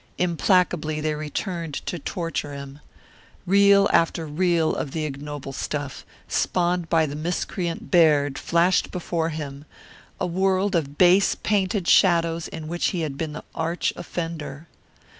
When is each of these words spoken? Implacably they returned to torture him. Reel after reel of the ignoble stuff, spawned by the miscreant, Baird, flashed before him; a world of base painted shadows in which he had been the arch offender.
Implacably 0.17 0.99
they 0.99 1.13
returned 1.13 1.75
to 1.85 1.99
torture 1.99 2.55
him. 2.55 2.79
Reel 3.45 3.87
after 3.93 4.25
reel 4.25 4.73
of 4.75 4.93
the 4.93 5.05
ignoble 5.05 5.53
stuff, 5.53 6.07
spawned 6.27 6.89
by 6.89 7.05
the 7.05 7.15
miscreant, 7.15 7.91
Baird, 7.91 8.39
flashed 8.39 8.89
before 8.89 9.29
him; 9.29 9.63
a 10.19 10.25
world 10.25 10.73
of 10.75 10.97
base 10.97 11.35
painted 11.35 11.87
shadows 11.87 12.47
in 12.47 12.67
which 12.67 12.87
he 12.87 13.01
had 13.01 13.15
been 13.15 13.33
the 13.33 13.43
arch 13.53 13.93
offender. 13.95 14.67